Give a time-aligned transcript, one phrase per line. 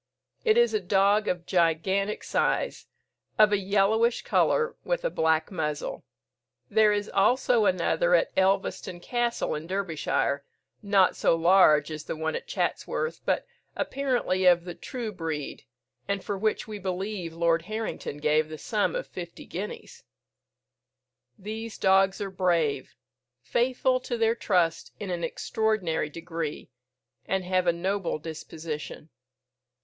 [0.43, 2.87] It is a dog of gigantic size,
[3.37, 6.03] of a yellowish colour, with a black muzzle.
[6.71, 10.43] There is also another at Elvaston Castle in Derbyshire,
[10.81, 13.45] not so large as the one at Chatsworth, but
[13.75, 15.65] apparently of the true breed,
[16.07, 20.03] and for which we believe Lord Harrington gave the sum of fifty guineas.
[21.37, 22.95] These dogs are brave,
[23.43, 26.71] faithful to their trust in an extraordinary degree,
[27.27, 29.09] and have a noble disposition.